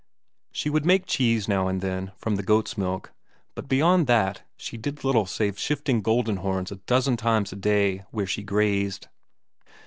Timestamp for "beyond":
3.69-4.07